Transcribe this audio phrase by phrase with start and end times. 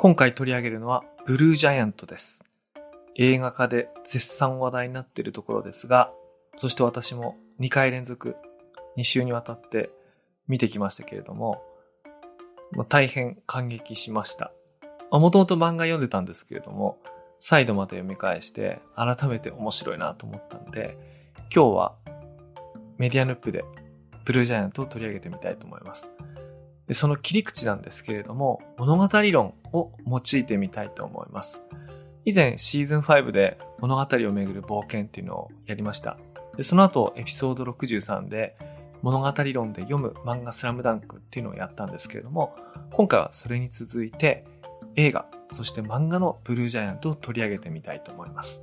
[0.00, 2.44] 今回取り上げるのはブルージャイアントです。
[3.16, 6.12] 映画化で絶賛話題になっているところですが、
[6.56, 8.36] そして私も2回連続、
[8.96, 9.90] 2週にわたって
[10.46, 11.64] 見てきましたけれども、
[12.70, 14.52] もう大変感激しました。
[15.10, 17.00] もともと漫画読んでたんですけれども、
[17.40, 20.96] 再度また読み返して改めて面白いなと思ったんで、
[21.52, 21.96] 今日は
[22.98, 23.64] メディアヌップで
[24.24, 26.08] ブルージャイアントを取り上げてみたいと思います。
[26.88, 31.60] でその切り口なんですけれども、物語論を用いてみたいと思います。
[32.24, 36.16] 以前シーズン5で物語をめぐる冒険っていうのをやりました。
[36.56, 38.56] でその後エピソード63で
[39.02, 42.56] 物語論で読む漫画スラムダンクっていうのをやったんですけれども、
[42.92, 44.44] 今回はそれに続いて
[44.96, 48.62] 映画、そして漫画のブルージャイアントを取り上げてみたいと思います。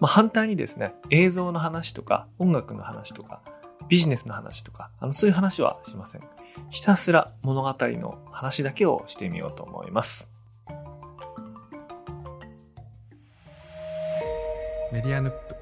[0.00, 3.42] まあ、反対にですね、映像の話とか音楽の話とか
[3.88, 6.22] ビジネスの話とか、あの、そういう話はしません。
[6.70, 10.28] ひたすら物語の話だけをしてみようと思います。
[14.92, 15.54] メディアヌップ。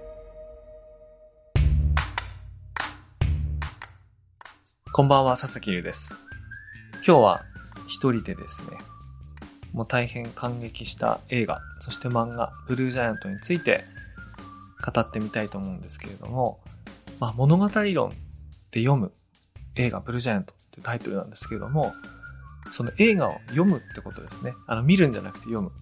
[4.93, 6.15] こんばんは、佐々木優です。
[7.07, 7.45] 今日は
[7.87, 8.79] 一人でですね、
[9.73, 13.84] もう大変感激した映画、そして漫画、ブルージャイアントについて
[14.84, 16.61] 語ってみたいと思うんですけれども、
[17.21, 18.11] まあ、物語論
[18.71, 19.12] で読む
[19.77, 21.93] 映画ブルージャイアントていうタイトルなんですけれども、
[22.73, 24.53] その映画を読むってことですね。
[24.67, 25.73] あの、見るんじゃなくて読む。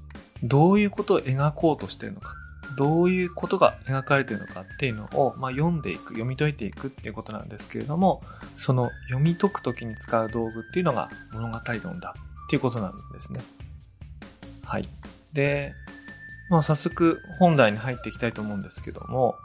[0.42, 2.34] どういうことを描こうとしてるのか。
[2.77, 8.22] どういうことが描かれてるのかっていうのを、まあ、読んでいく、読み解いていくっていうことなんですけれども、
[8.56, 12.14] その読み解くときに使う道具っていうのが物語論だ
[12.47, 13.41] っていうことなんですね。
[14.64, 14.89] はい。
[15.33, 15.72] で、
[16.50, 19.36] まあ、早速本題に入っていきたいと思うんですけども、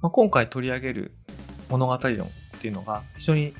[0.00, 1.12] まあ、今回取り上げる
[1.68, 3.54] 物語論っていうのが非常に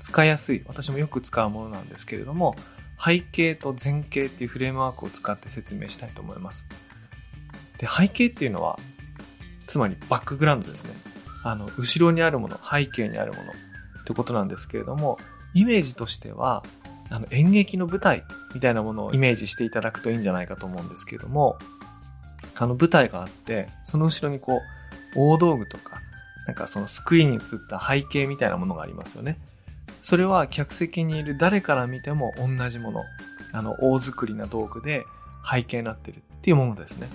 [0.00, 2.56] 使いやすい、私もよく使うものなんですけれども、
[3.02, 6.66] 背景と前景っていうフレームワークを使って説明したいと思います。
[7.78, 8.78] で、背景っていうのは、
[9.66, 10.90] つまりバックグラウンドですね。
[11.44, 15.18] あの、後ろにあるもの、背景にあるものってことなんですけれども、
[15.54, 16.62] イメージとしては、
[17.08, 18.24] あの、演劇の舞台
[18.54, 21.58] みたいなものをイメージしていただくといいんじゃないかと思うんですけれども、
[22.56, 24.60] あの、舞台があって、その後ろにこ
[25.16, 26.00] う、大道具とか、
[26.46, 29.38] なんかそのスクリーンに映った背景みたいなものがありますよね。
[30.00, 33.02] それは客席にいる誰から見ても同じもの。
[33.52, 35.04] あの、大作りな道具で
[35.50, 37.08] 背景になってるっていうものですね。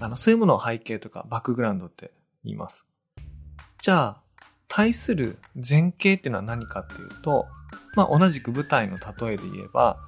[0.00, 2.12] あの、そういうものを背景とかバックグラウンドって
[2.44, 2.86] 言います。
[3.80, 4.20] じゃあ、
[4.68, 7.46] 対する前景っていうのは何かっていうと、
[7.94, 9.98] まあ、同じく舞台の例えで言えば、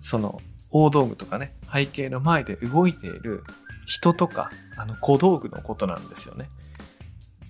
[0.00, 0.40] その、
[0.70, 3.44] 大道具とかね、背景の前で動いている
[3.86, 6.48] 人とか、あの、小道具のことなんですよね。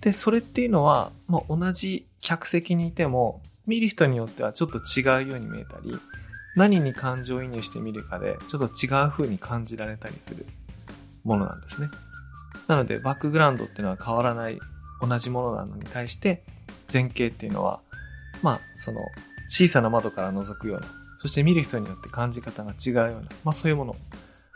[0.01, 5.95] で、それっていうのは、まあ、同じ客席にいても、見る人によってはちょっと違うように見えたり、
[6.55, 10.45] 何に感情移入して見るかで、ちょっと違う風に感じられたりする
[11.23, 11.89] ものなんですね。
[12.67, 14.59] なので、バックグラウンドっていうのは変わらない
[15.01, 16.43] 同じものなのに対して、
[16.91, 17.81] 前景っていうのは、
[18.41, 18.99] まあ、その、
[19.47, 20.87] 小さな窓から覗くような、
[21.17, 23.95] そして見る人によって感じ方が違うような、まあそういうもの。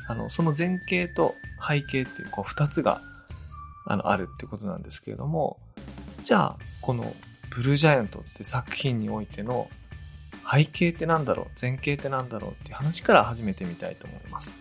[0.07, 1.33] あの、その前景と
[1.67, 3.01] 背景っていう、こう、二つが、
[3.85, 5.59] あの、あるってことなんですけれども、
[6.23, 7.13] じゃあ、この、
[7.49, 9.69] ブルージャイアントって作品においての
[10.51, 14.59] 背景ってなんだろう前景ってなんだろうっていう話から始めてみたいと思います。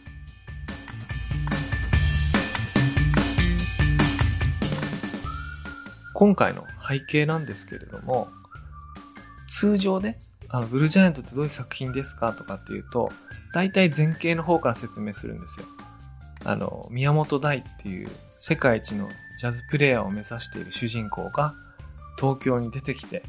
[6.17, 8.29] 今回の背景なんですけれども、
[9.49, 10.19] 通常ね、
[10.49, 13.11] あの、ブルージャイアントってどういう作品ですかとかっていうと、
[13.53, 15.67] 大体前景の方から説明するんですよ。
[16.47, 18.09] あの、宮本大っていう
[18.39, 21.55] 世界一のジャズプレイヤーを目指している主人公が
[22.19, 23.23] 東京に出てきて、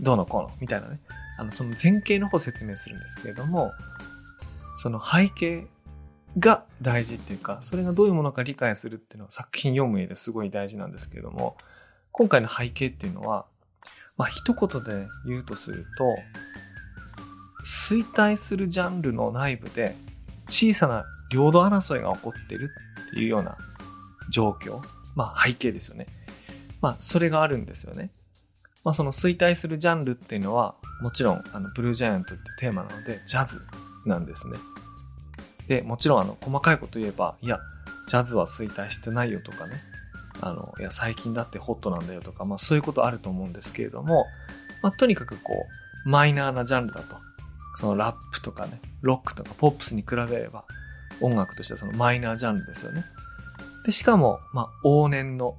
[0.00, 1.00] どうのこうの、みたいなね。
[1.38, 3.72] あの、その前景の方説明するんですけれども、
[4.78, 5.66] その背景
[6.38, 11.56] が大事っていうか、それがどういうものか理解するっていうのは作品読む上ですごい大事なんですけれども、
[12.12, 13.46] 今回の背景っていうのは、
[14.16, 16.16] まあ一言で言うとすると、
[17.64, 19.96] 衰退するジャンルの内部で
[20.48, 22.70] 小さな領土争いが起こってる
[23.08, 23.56] っていうような
[24.30, 24.80] 状況。
[25.14, 26.06] まあ背景ですよね。
[26.80, 28.10] まあそれがあるんですよね。
[28.84, 33.60] まあその衰退するジャンルっていうのは、もちろんあのブルージャイアントってテーマなので、ジャズ
[34.04, 34.56] なんですね。
[35.68, 37.58] で、もちろんあの細かいこと言えば、いや、
[38.08, 39.74] ジャズは衰退してないよとかね。
[40.40, 44.26] あの、いや、最近だってホットなんだよとか、まあそういうことあると思うんですけれども、
[44.82, 45.66] まあとにかくこ
[46.04, 47.16] う、マイナーなジャンルだと。
[47.76, 50.64] そのラップとかね、ロックとかポップスに比べれば、
[51.20, 53.04] 音楽としてはそのマイナージャンルですよね。
[53.84, 55.56] で、しかも、まあ往年の、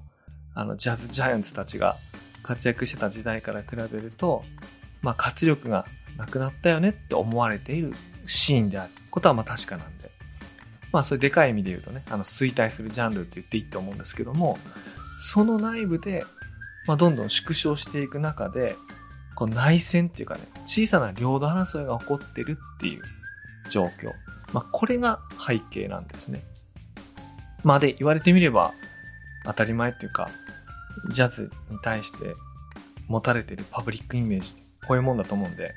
[0.57, 1.97] あの、ジャズジャイアンツたちが
[2.41, 4.43] 活躍してた時代から比べると、
[5.03, 5.85] まあ活力が
[6.17, 7.93] なくなったよねって思われている
[8.25, 8.91] シーンである。
[9.11, 10.09] ことはまあ確かなんで。
[10.91, 14.57] まあそういうでかい意味で言うとね、あの衰退するジャンルって言っていいと思うんですけども、
[15.21, 16.25] その内部で、
[16.87, 18.75] まあどんどん縮小していく中で、
[19.35, 23.03] こう内戦っていうかね、小さな領土争いが起こってるっていう
[23.69, 24.11] 状況。
[24.53, 26.41] まあこれが背景なんですね。
[27.63, 28.73] まあで言われてみれば
[29.45, 30.29] 当たり前っていうか、
[31.09, 32.35] ジャズに対して
[33.07, 34.53] 持たれてるパブリックイメージ、
[34.87, 35.73] こういうもんだと思うんで、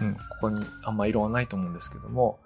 [0.00, 2.38] うん、ここにあんま色はないと思うんですけども、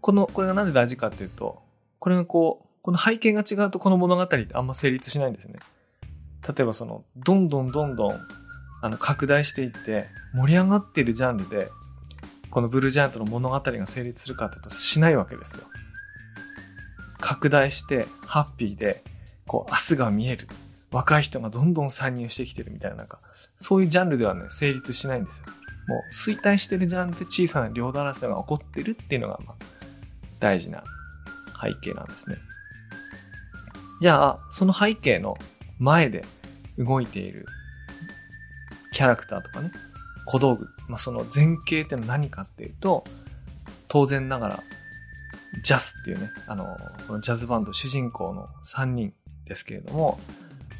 [0.00, 1.62] この、これがなんで大事かっていうと、
[1.98, 5.58] これがこう、この背景が違うとこの物語ってあんま成立しないんですね。
[6.46, 8.12] 例えばその、どんどんどんどん、
[8.82, 11.70] あの、拡大していって、盛り上がっているジャンルで、
[12.50, 15.64] このブルージャイアントの物語が成立するかというとしないわけですよ。
[17.18, 19.02] 拡大して、ハッピーで、
[19.46, 20.48] こう、明日が見える。
[20.90, 23.18] 若い人がどんどん参入してきてるみたいな、なんか、
[23.56, 25.44] そういうジャンルではね、成立しないんですよ。
[25.88, 29.54] もう、衰退してるジャンルで小さな領土争いが起こってるっていうのが、まあ、
[30.38, 30.84] 大事な
[31.60, 32.36] 背景なんですね。
[34.00, 35.36] じゃあ、その背景の
[35.78, 36.24] 前で
[36.78, 37.46] 動いている
[38.92, 39.72] キャラクターとかね、
[40.26, 43.04] 小道具、まあ、その前景って何かっていうと、
[43.88, 44.62] 当然ながら、
[45.62, 46.76] ジャスっていうね、あの、
[47.06, 49.12] このジャズバンド主人公の3人
[49.46, 50.18] ですけれども、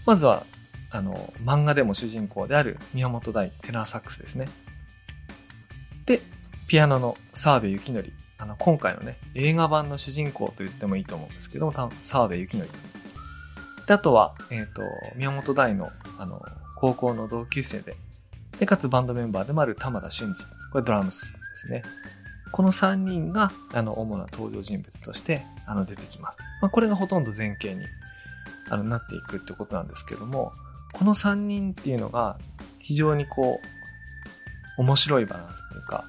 [0.06, 0.44] まずは、
[0.90, 4.46] あの、漫画でも主人公である宮本大テナーサックスですね。
[6.06, 6.20] で、
[6.69, 8.12] ピアノの澤部幸則。
[8.38, 11.72] あの、今回のね、映画版の主人公と言ってもいいと思うんですけども、
[12.02, 12.69] 澤部幸則。
[13.87, 14.82] で、あとは、えっ、ー、と、
[15.17, 16.40] 宮本大の、あの、
[16.76, 17.96] 高校の同級生で、
[18.58, 20.34] で、かつバンドメンバーでもある玉田俊二。
[20.70, 21.82] これドラムスですね。
[22.52, 26.38] この3人が、あの、主な登場人物として、あの、出てきます。
[26.60, 27.84] まあ、これがほとんど前景に、
[28.70, 30.52] あの、なっていくってことなんですけども、
[30.93, 32.38] この3人っていうのが、
[32.78, 33.61] 非常にこ
[34.78, 36.05] う、面白いバランスっていうか、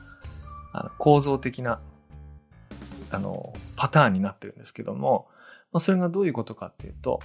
[0.74, 1.80] あの、構造的な、
[3.12, 5.28] あの、パターンになってるんですけども、
[5.72, 7.20] まあ、それがどういうことかっていうと、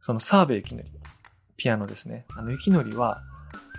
[0.00, 0.84] その澤部幸則、
[1.56, 2.26] ピアノですね。
[2.36, 3.22] あの、幸則は、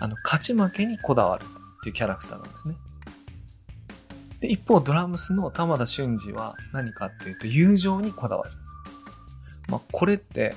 [0.00, 2.76] あの、勝ち負けにこだわるっていうキャラクターなんですね。
[4.40, 8.50] で、一方、ドラムスの玉田俊二は何かっていうと、友情にこだわる。
[9.68, 10.54] まあ、これって、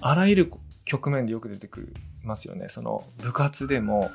[0.00, 0.52] あらゆる
[0.84, 1.94] 局面でよく出てくる
[2.24, 2.68] ますよね。
[2.68, 4.10] その、部活でも、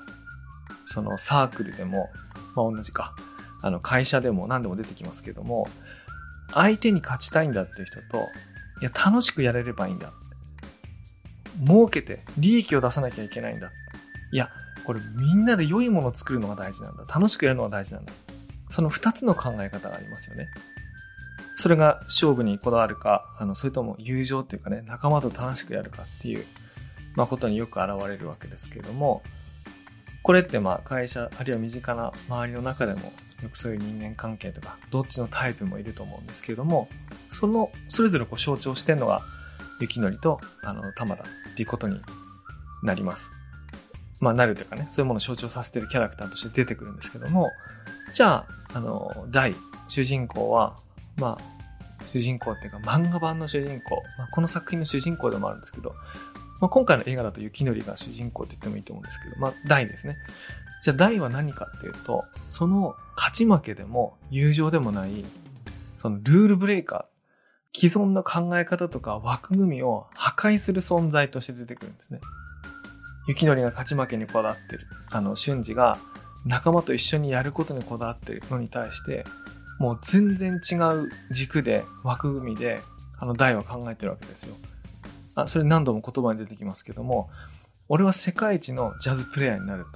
[0.86, 2.10] そのサークルでも、
[2.56, 3.16] まあ、同じか。
[3.62, 5.68] あの、会社でも何でも出てきますけども、
[6.54, 8.30] 相手に勝ちたいんだっていう人と、
[8.82, 10.12] いや、楽しくやれればいいんだ。
[11.66, 13.72] 儲けて、利益を出さなきゃいけないんだ。
[14.32, 14.50] いや、
[14.86, 17.06] これみんなで良いものを作るのが大事なんだ。
[17.06, 18.14] 楽しくやるのが大事なんだ。
[18.70, 20.48] その二つの考え方がありますよね。
[21.56, 26.46] それが勝負にこだわるか、あの、それとも友情っていうかね、仲間と楽しくやるかっていう、
[27.16, 29.24] まあ、ことによく現れるわけですけれども、
[30.22, 33.14] これってまあ会社、あるいは身近な周りの中でも、
[33.44, 36.90] よくそういう人間関係とか、どっちのタイプもいると思うんですけれども、
[37.30, 39.22] その、それぞれこう象徴してるのが、
[39.80, 42.02] 雪のりと、あの、玉田っていうことに
[42.82, 43.30] なります。
[44.20, 47.52] まあ、なるというかね、そういうものを象徴させてるキャラクターとして出てくるんですけども、
[48.14, 49.54] じゃあ、あの、大、
[49.88, 50.76] 主人公は、
[51.18, 51.56] まあ、
[52.12, 55.94] 主人公っていうか漫画版の主人公、まあ、この作品の主人公でもあるんですけど、
[56.62, 60.16] まあ、今回の映画だと雪のりが主人公って言ってもいいと思うんですけど、まあ、大ですね。
[60.82, 65.26] じゃあ大は何かっていうと、その勝ち負けでも友情でもない、
[65.98, 72.20] そのルールブレイカー、既存の考え方とか枠組みを破壊する存在として出てくるんですね。
[73.28, 74.86] 雪のりが勝ち負けにこだわってる。
[75.10, 75.98] あの、瞬時が
[76.46, 79.26] 仲間と一緒にやることにこだわってるのに対して、
[79.80, 82.82] もう全然違う軸で、枠組みで、
[83.18, 84.56] あの、大は考えてるわけですよ。
[85.36, 87.30] あ、それ何度も言葉に出てきますけども、
[87.88, 89.90] 俺は世界一のジャズプレイヤーになると。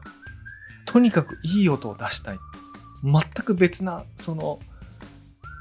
[0.93, 2.39] とにかくいい音を出したい。
[3.03, 4.59] 全く別な、その、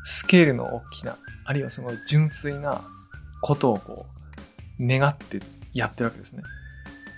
[0.05, 2.83] スケールの大きな、あるいはすごい純粋な
[3.43, 4.07] ことをこ
[4.79, 5.41] う、願って
[5.73, 6.43] やってるわけですね。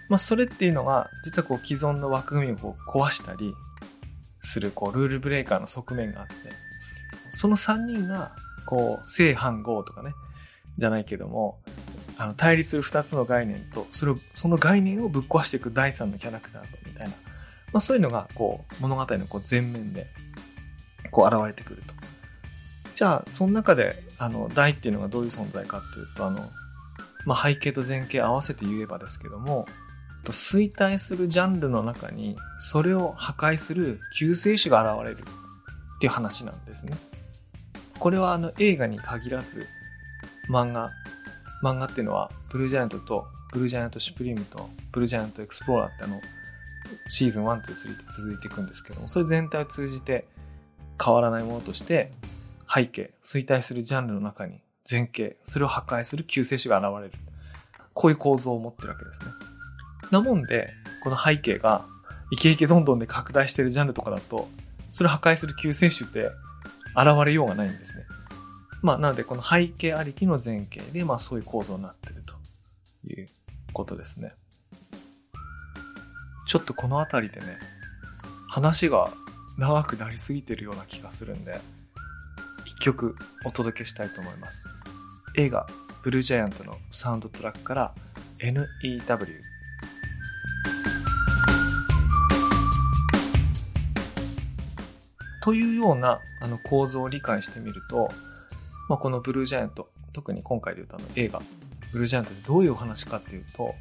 [0.09, 3.55] まあ、それっていうのが、実はこう既存の枠組みをこう壊したり
[4.41, 6.35] する、こう、ルールブレーカーの側面があって、
[7.31, 8.33] その3人が、
[8.67, 10.13] こう、正反合とかね、
[10.79, 11.61] じゃないけども、
[12.17, 17.15] あの、対立する2つの概念と、それを、その概念をぶっ壊していく第3のキャラクターと、みたいな。
[17.73, 20.07] まあ、そういうのが、こう、物語のこう前面で、
[21.11, 21.95] こう、現れてくると。
[22.95, 26.51] じゃあ、その中で、あの、大っていうのがどういう存在かっていうと、あの、
[27.25, 29.67] まあ、背景と前景合わせて言えばですけども、
[30.25, 36.93] 衰退するジャンルの中に、それを破壊する救世主が現れるっていう話なんですね。
[38.01, 39.69] これはあの映画に限らず、
[40.49, 40.91] 漫画、
[41.63, 46.21] 漫画っていうのは、ブルージャイアントと、ブルージャイアントシュプリームと、ブルージャイアントエクスプローラーってあの、
[47.09, 47.73] シーズン1、2、3って
[48.17, 50.27] 続いていくんですけども、それ全体を通じて
[51.03, 52.11] 変わらないものとして、
[52.73, 57.13] 背景、衰退するジャンルの中に前景、それを破壊する救世主が現れる。
[57.93, 59.27] こういう構造を持ってるわけですね。
[60.11, 61.85] なもんで、この背景が
[62.31, 64.49] イケイケどんどんで拡大してるジャンルとかだと、
[64.93, 66.31] それを破壊する救世主って
[66.97, 68.05] 現れようがないんですね。
[68.83, 72.35] まあ、なのでこの背景ありきの前景で、まあそういう構造になってると
[73.13, 73.27] いう
[73.73, 74.33] ことですね。
[76.47, 77.59] ちょっとこのあたりでね、
[78.49, 79.11] 話が
[79.59, 81.61] 長くなりすぎてるような気がするんで、
[82.67, 84.65] 一曲お届けしたいと思います。
[85.37, 85.67] 映画、
[86.03, 87.95] ブルージャイアントのサウンドトラックから
[88.39, 89.41] NEW。
[95.41, 98.11] というようなあの構造を理解してみると、
[98.89, 101.41] まあ、このブルージャイアント、特に今回で言うとあの映画、
[101.93, 103.75] ブルージャイアントでどういうお話かっていうと、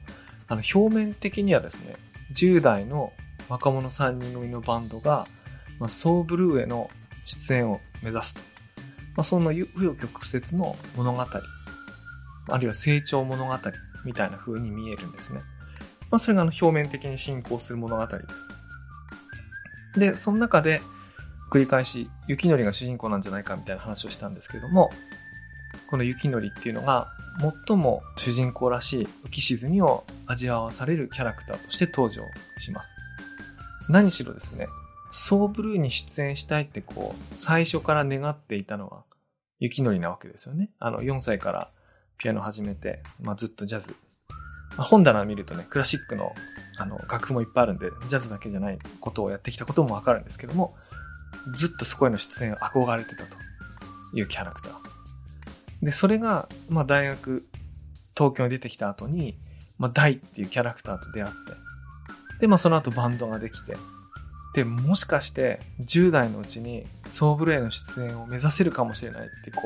[0.47, 1.95] あの表面的にはですね、
[2.33, 3.11] 10代の
[3.49, 5.27] 若者3人組のバンドが、
[5.79, 6.89] まあ、ソーブルーへの
[7.25, 8.41] 出演を目指すと。
[9.15, 11.25] まあ、その紆余曲折の物語、
[12.49, 13.55] あるいは成長物語
[14.05, 15.41] みたいな風に見えるんですね。
[16.11, 18.19] まあ、それがあの表面的に進行する物語で
[19.93, 19.99] す。
[19.99, 20.81] で、その中で
[21.49, 24.89] 繰り返し雪のりが主人公なんじゃないかみたいな話をしたんですけども、
[25.89, 27.07] この雪のりっていうのが
[27.67, 32.21] 最も主人公らしい浮き沈みを味わわされるキャラクターとして登場
[32.59, 32.91] します。
[33.89, 34.67] 何しろですね、
[35.11, 39.03] ソーブルーに出演したいってこう、最初から願っていたのは
[39.59, 40.69] 雪のりなわけですよね。
[40.79, 41.71] あの、4歳から
[42.17, 43.95] ピアノ始めて、まあ、ずっとジャズ。
[44.77, 46.33] まあ、本棚見るとね、クラシックの
[46.77, 50.73] あの楽譜もいっぱいあるんで、ジャズだけじゃないことをやってきたこともわかるんですけども、
[51.55, 53.37] ずっとそこへの出演憧れてたと
[54.13, 54.89] いうキャラクター。
[55.81, 57.47] で、それが、まあ大学、
[58.15, 59.37] 東京に出てきた後に、
[59.77, 61.37] まあ大っていうキャラクターと出会って、
[62.41, 63.77] で、まあその後バンドができて、
[64.53, 69.61] で、もしかして10代のうちにソーブルへの出演を目指せるかもしれないってこ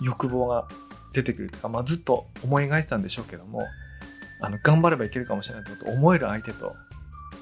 [0.00, 0.66] う、欲望が
[1.12, 3.62] 出てくるとか、まあずっと思い描いてたんでしょうけども、
[4.40, 6.74] あの、頑張ればいけるかもしれないってこと思える相手と、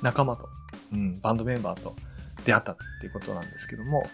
[0.03, 0.49] 仲間と、
[0.93, 1.95] うん、バンドメンバーと
[2.49, 4.09] 出会ったっていうことなんですけども、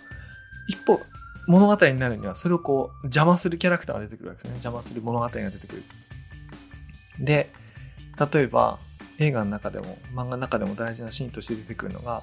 [0.67, 1.01] 一方、
[1.47, 4.51] 物語になるにはそれをこう邪魔するキャラクターが出てくるわけですね。
[4.55, 5.83] 邪魔する物語が出てくる。
[7.21, 7.49] で、
[8.33, 8.81] 例えば
[9.21, 12.23] 映画の中でも漫画の中でも大事なシーンとして出てくるのが、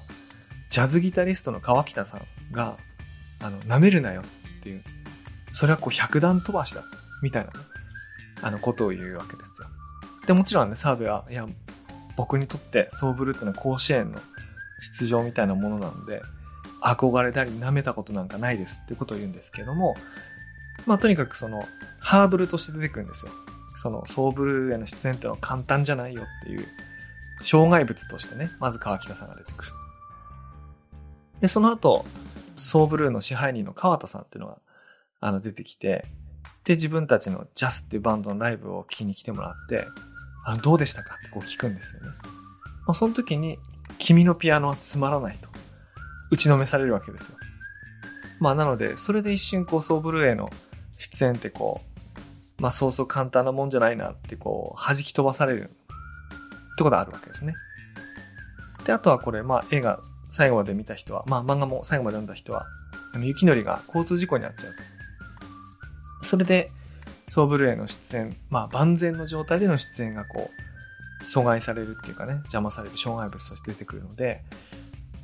[0.68, 2.76] ジャズギタリストの川北さんが、
[3.40, 4.82] あの、舐めるなよっていう、
[5.54, 6.84] それはこう百段飛ばしだ、
[7.22, 7.50] みたいな、
[8.42, 9.68] あのことを言うわけですよ。
[10.26, 11.46] で、もちろんね、澤部は、いや、
[12.16, 14.20] 僕にとってソーブルーってのは甲子園の
[14.82, 16.22] 出場みたいなものなので、
[16.82, 19.94] 憧れたり舐めたことなんかないですってことを言うんですけども、
[20.86, 21.62] まあとにかくその
[22.00, 23.32] ハードルとして出てくるんですよ。
[23.76, 26.66] そのソーブルーへの出演ってのは簡単じゃないよっていう
[27.42, 29.72] 障害物としてね、まず川北さんが出てくる。
[31.40, 32.04] で、その後、
[32.56, 34.58] ソーブルーの支配人の川田さんっていうのが
[35.20, 36.06] あの出てきて、
[36.64, 39.86] で、自分たちのジャスっていうバンドのライブを聞きに来てもらって、
[40.44, 42.08] あの、どうでしたかってこう聞くんですよね。
[42.86, 43.58] まあ、その時に、
[44.02, 45.48] 君のピアノはつまらないと。
[46.32, 47.36] 打ちのめされるわけですよ。
[48.40, 50.50] まあなので、それで一瞬こう、ソーブルーへの
[50.98, 51.80] 出演ってこ
[52.58, 55.72] う、まあそうそう簡単なもんじゃないなってこう、弾き飛ばされるって
[56.78, 57.54] ことがあるわけですね。
[58.84, 60.00] で、あとはこれ、まあ映画
[60.32, 62.66] 最後まで見た人は、まあ漫画も最後まで読んだ人は、
[63.14, 64.72] あの、雪のりが交通事故に遭っちゃう
[66.20, 66.26] と。
[66.26, 66.72] それで、
[67.28, 70.71] ソーブルーへの出演、まあ万全の状態での出演がこう、
[71.22, 74.42] 阻害されるっていうかね、邪魔される障害物として出てくるので、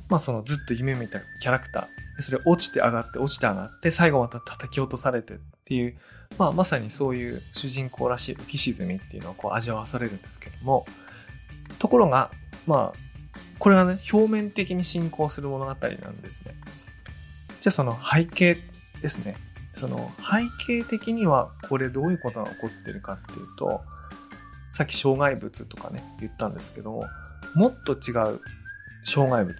[0.09, 5.97] まあそのずっと夢見たキャラクター、それ落ちて上がって落ちて上がって最後また叩き落とされてっていう、
[6.37, 10.85] まあまさにそういう主人公らしい浮き沈みっていうのをこう味わわされるんですけども、
[11.77, 12.31] ところが、
[12.65, 12.99] まあ、
[13.59, 15.75] これはね、表面的に進行する物語な
[16.09, 16.53] んですね。
[17.61, 18.57] じゃあその背景
[19.01, 19.35] ですね。
[19.73, 23.81] その背景的にはこれどういうことが起こってるかっていうと、
[24.79, 27.03] さっき障害物とかね、言ったんですけども、
[27.53, 28.39] もっと違う
[29.03, 29.53] 障害物、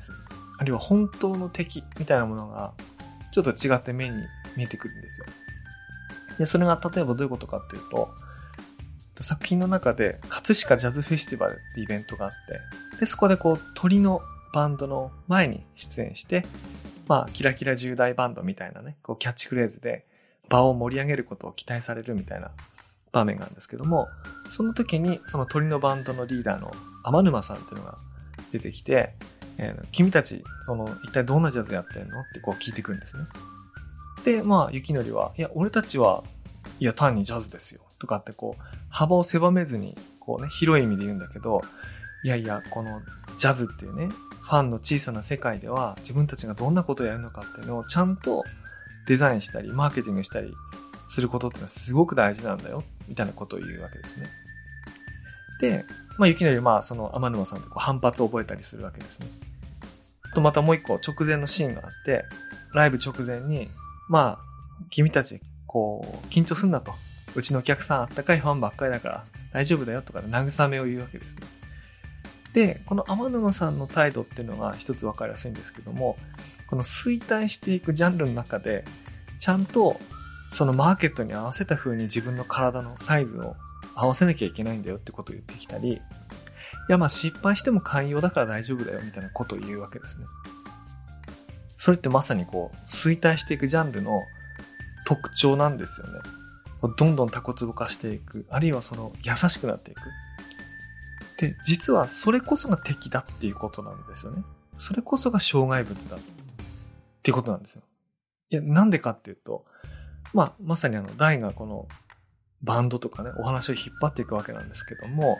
[0.57, 2.73] あるいは本当の敵みたいなものが、
[3.33, 4.15] ちょっと違って目に
[4.55, 5.25] 見えてくるんですよ。
[6.38, 8.09] で、それが例えばどういうことかっていうと、
[9.19, 14.21] 作品の中で、葛飾ジャズフェスティバルってイベントがあって、で、そこでこう、鳥の
[14.53, 16.45] バンドの前に出演して、
[17.09, 20.05] まあ、キラキラ10代バンドみたいなね、こう、キャッチフレーズで
[20.47, 22.51] 場を盛り上げることを期待されるみたいな
[23.12, 24.08] 場面があるんですけども、
[24.51, 26.72] その時に、その鳥のバンドのリーダーの
[27.04, 27.98] 天沼さんっていうのが
[28.51, 29.16] 出てきて、
[29.58, 33.24] えー君たち、その、一体どんなジャズやってんのってこう聞いてくるんですね。
[34.24, 36.24] で、まあ、雪のりは、いや、俺たちは、
[36.80, 37.82] いや、単にジャズですよ。
[38.00, 41.62] とかってこう、幅を狭めずに、こうね、広い意味で言うんだけど、
[42.24, 43.01] いやいや、この
[43.38, 44.10] ジャズっていうね、
[44.42, 48.44] ファンの小さな世界では自分たちがどんなことをやるのかっていうのをちゃんと
[49.08, 50.54] デザインしたり、マーケティングしたり
[51.10, 54.28] することってのはすごく大事なんだよ、みたいなことを言うわけですね。
[55.60, 55.86] で、
[56.18, 59.28] まあ、雪のりまあ、その天沼さんとこう反発を覚えたりするわけですね。
[60.34, 62.24] と、またもう一個直前のシーンがあって、
[62.74, 63.70] ライブ直前に、
[64.08, 66.94] まあ、君たち、こう、緊張すんなと。
[67.36, 71.42] うちのお客さんあったかいファンばっかりだから大丈夫だよとか慰めを言うわけですね。
[72.54, 76.18] で、この天沼さんの態度っていうのが一つ分かりやすいんですけども、
[76.68, 78.84] この衰退していくジャンルの中で、
[79.39, 80.00] ちゃんと
[80.50, 83.56] そのマーケットに合わせた風に自分の体のサイズを
[83.96, 86.01] 合わせなきゃいけないんだよってことを言ってきたり、い
[86.89, 90.25] やまあ失敗しても寛容だから大丈夫だよみたいなことを言うわけですね。
[91.77, 94.22] それってまさにこう、衰退していくジャンルの
[95.06, 96.20] 特徴なんですよね。
[96.98, 98.46] どんどんタコツボ化していく。
[98.50, 100.01] あるいはその優しくなっていく。
[101.39, 104.44] で、実はそれこそが敵だっていうことなんですよね。
[104.77, 106.20] それこそが障害物だっ
[107.24, 107.82] ていうことなんですよ。
[108.50, 109.65] いや、なんでかっていうと、
[110.33, 111.88] まあ、まさにあの、大がこの
[112.61, 115.38] バンドとかね、お話を引っ張っていくわけなんですけども、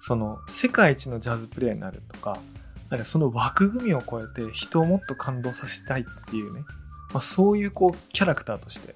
[0.00, 2.38] その、世界一のジャズプレイになるとか、
[2.88, 6.64] なんかその枠組みを超えて人をもっと感動させたいっていうね、
[7.12, 8.94] まあ、そういうこう、キャラクターとして、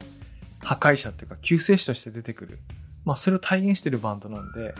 [0.63, 2.59] 破壊者っていうか救世主として出てくる。
[3.05, 4.75] まあ、それを体現してるバンドなんで、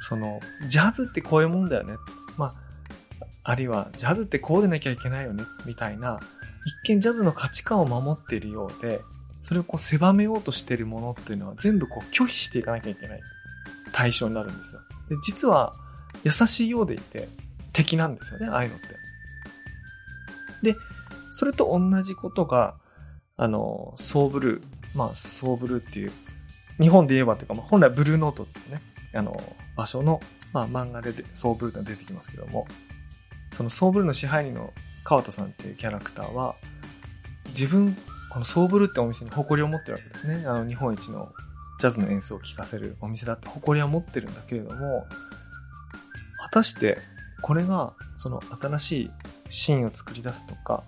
[0.00, 1.94] その、ジャズってこういうもんだよね。
[2.36, 2.54] まあ、
[3.42, 6.18] あるいは、ジャズってこうでなきゃいけないよね、みたいな、
[6.66, 9.00] 一見ジャズの価値観を守っているようで、
[9.42, 13.20] それをこう狭めようとしているものっていうのは全部こう拒否していかなきゃいけない
[13.92, 14.80] 対象になるんですよ。
[15.10, 15.74] で、実は
[16.22, 17.28] 優しいようでいて
[17.72, 18.86] 敵なんですよね、ああいうのって。
[20.72, 20.76] で、
[21.30, 22.76] それと同じことが、
[23.36, 26.12] あの、ソーブルー、まあ、ソーブルーっていう、
[26.80, 28.80] 日本で言えばというか、まあ、本来ブルーノートっていうね、
[29.14, 29.36] あの、
[29.76, 30.20] 場所の、
[30.52, 32.66] まあ、漫画でソーブルーが出てきますけども、
[33.56, 34.72] そのソーブルーの支配人の
[35.04, 36.56] 川田さんっていうキャラクターは、
[37.48, 37.96] 自分
[38.30, 40.44] このソーブルってお店に誇りを持ってるわけですね。
[40.46, 41.32] あの、日本一の
[41.78, 45.06] ジャズの演奏を聴かせるお店だって誇りは持ってるんだけれども、
[46.38, 46.98] 果たして
[47.42, 49.10] これがその新しい
[49.50, 50.82] シーンを作り出すとか、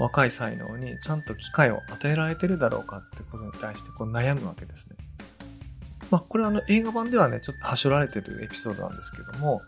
[0.00, 4.96] 若い才能にちゃんと機会を与えられてるだろうかってことに対してこう悩むわけですね。
[6.10, 9.60] まあ、これはあの映画版ではね、ちょっとはしょられてるエピソードなんですけども、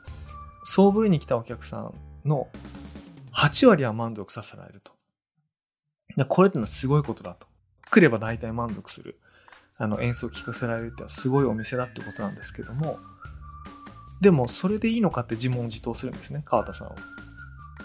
[0.65, 1.95] ソーブルに来たお客さん
[2.25, 2.49] の
[3.37, 4.93] 8割は満足させられると。
[6.25, 7.47] これってのはすごいことだと。
[7.91, 9.21] 来れば大体満足する。
[9.79, 12.99] あの演奏を聴かせられるってのはすごいお店だってことなんですけども、
[14.23, 16.95] でもそれでいいのかって自問自答するんですね、川田さんは。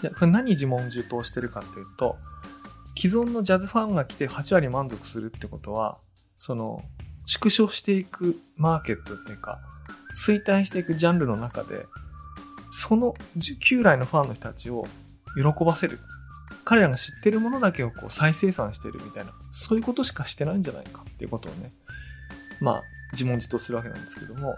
[0.02, 2.16] いや、これ何自問自答してるかっていうと、
[2.96, 5.98] 既存のジャズファンが来て8割満足するってことは、
[6.36, 6.82] その、
[7.26, 9.60] 縮小していくマーケットっていうか、
[10.26, 11.86] 衰退していくジャンルの中で、
[12.70, 13.14] その
[13.60, 14.86] 旧来のファンの人たちを
[15.36, 15.98] 喜ばせる
[16.64, 21.70] 彼らが知ってるものだけをこう再生産してるみたいな、そういうことしかしてないんじゃないかっていうことをね、
[22.60, 24.56] まあ、自問自答するわけなんですけども、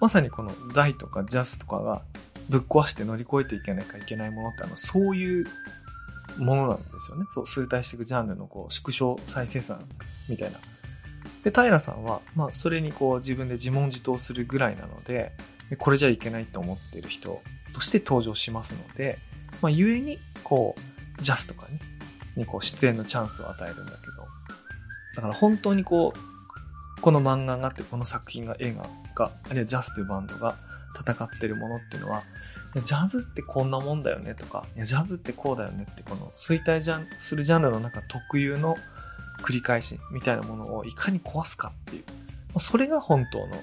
[0.00, 2.02] まさにこの大とかジャズとかが
[2.48, 5.46] ぶっ壊して乗り越えていけなきゃいけないものってあの、そういう
[6.38, 7.26] ものなんですよね。
[7.34, 9.84] そう、衰退していくジャンルのこう、縮小再生産
[10.28, 10.58] みたいな。
[11.44, 15.32] で、平さんは、まあ、それにこう、自分で自問自答するぐらいなので、
[15.78, 19.18] これじゃいけないと思っている人として登場しますので、
[19.62, 20.74] まあ、ゆえに、こ
[21.18, 21.78] う、ジャスとかね、
[22.36, 24.12] にこう出演のチャンスを与えるんだけど、
[25.16, 30.56] だから本当にこう、この漫画があって、この作品が映画が、あるいはジャスというバンドが
[30.98, 32.22] 戦ってるものっていうのは、
[32.84, 36.80] ジャズってこんなもんだよねとか、ジャズってこうだよねって、この衰退
[37.18, 38.76] するジャンルの中特有の
[39.42, 43.56] 繰り返しみたいなものをいかに壊すかっていう、それが本当の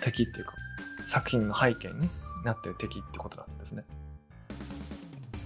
[0.00, 0.54] 敵っていうか、
[1.06, 2.08] 作品の背景に
[2.44, 3.84] なってる敵ってことなんですね。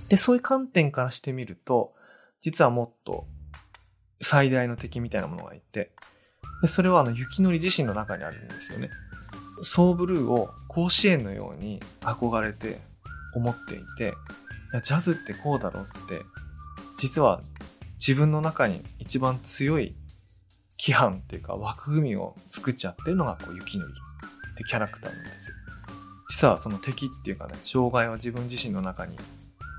[0.08, 1.94] で、そういう観点からしてみると、
[2.40, 3.26] 実はもっと
[4.20, 5.92] 最大の敵みたいなものがいて、
[6.62, 8.90] でそれはあの雪のり自身の中にあるんですよね。
[9.62, 12.80] ソーブルーを甲子園のように憧れて
[13.34, 16.22] 思っていて、いやジャズってこうだろうって、
[16.98, 17.40] 実は
[17.94, 19.94] 自分の中に一番強い
[20.78, 23.92] 規範っていうか枠組みを作っちゃってるのがこう雪のり
[24.52, 25.56] ってキャラクターなんですよ。
[26.28, 29.16] 実はその敵っていうかね、障害は自分自身の中に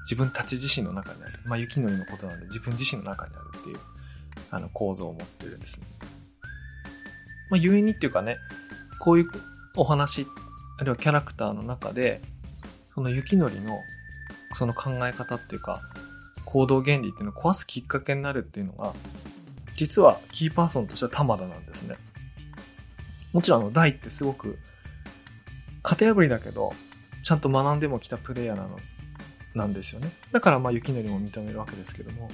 [0.06, 1.40] 自分たち自身の中にある。
[1.46, 3.80] まあ、雪のりのことなんで自分自身の中にあるっていう、
[4.52, 5.86] あの、構造を持ってるんですね。
[7.50, 8.38] まあ、故にっていうかね、
[9.00, 9.28] こういう
[9.76, 10.28] お話、
[10.78, 12.22] あるいはキャラクターの中で、
[12.94, 13.80] その雪のりの、
[14.54, 15.82] その考え方っていうか、
[16.46, 18.94] 行動原理っていうのを壊すきっかけになるっていうのが、
[19.76, 21.96] 実はキーパーソンとしては玉田なんですね。
[23.34, 24.58] もちろんあの、大ってすごく、
[25.84, 26.72] 型破りだけど、
[27.24, 28.78] ちゃんと学んでもきたプレイヤーなの、
[29.56, 30.12] なんですよね。
[30.32, 32.30] だからまあ雪のりも認めるわけですけども、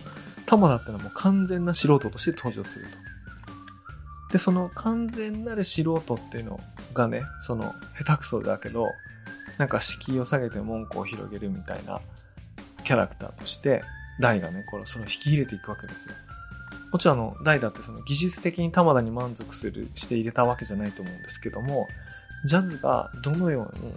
[0.45, 2.91] 玉田ってのはもう完全な素人として登場すると。
[4.33, 6.59] で、その完全なる素人っていうの
[6.93, 8.87] がね、その下手くそだけど、
[9.57, 11.99] なんか敷居を下げて文句を広げるみたいな
[12.83, 13.83] キャラクターとして、
[14.19, 16.15] ダイがね、これそれを引き入れていくわけですよ。
[16.91, 21.87] もちろんあの、ダイだってその技術的に玉田に満足する、して入れたわけじゃないと思うんですけども、
[22.45, 23.93] ジャズがどのように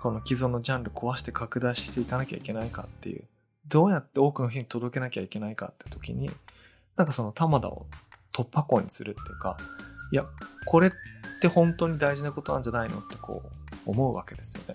[0.00, 3.24] この既存のジャンル壊して拡大していかなきゃいけないかっていう、
[3.68, 6.30] どうやって多くの人に届けなきゃいけないかって時に、
[6.96, 7.86] なんかその玉田を
[8.32, 9.56] 突破口にするっていうか、
[10.12, 10.24] いや、
[10.66, 10.90] これっ
[11.40, 13.42] て本当に大事なことなんじゃないのってこ
[13.86, 14.74] う思うわけですよね。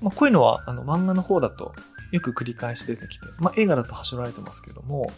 [0.00, 1.72] まあこういうのはあの漫画の方だと
[2.12, 5.10] よく繰り返し出てきて、まあ映画だと走られてますけども、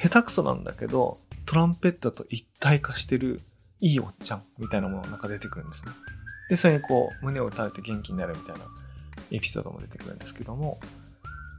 [0.00, 3.40] 下手くそなんだけど、トランペットと一体化してる
[3.80, 5.92] いいおっちゃんみたいなものがなんか出てくるんですね。
[6.48, 8.64] で、それにこう、胸を打たれて元気になるみたいな
[9.30, 10.78] エピソードも出てくるんですけども、